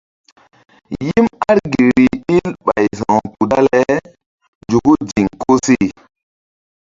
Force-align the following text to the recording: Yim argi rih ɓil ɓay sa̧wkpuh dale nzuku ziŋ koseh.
Yim 1.05 1.25
argi 1.49 1.81
rih 1.95 2.15
ɓil 2.25 2.49
ɓay 2.65 2.85
sa̧wkpuh 2.97 3.45
dale 3.51 3.81
nzuku 4.63 4.93
ziŋ 5.09 5.27
koseh. 5.41 5.89